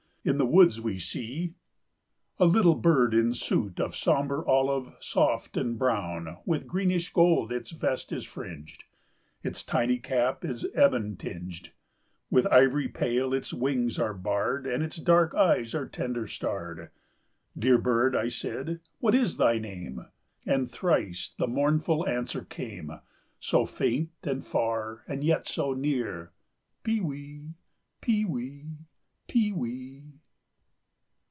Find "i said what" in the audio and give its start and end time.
18.15-19.15